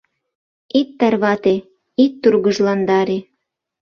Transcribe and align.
Ит 0.79 0.89
тарвате, 0.99 1.55
ит 2.03 2.13
тургыжландаре. 2.21 3.17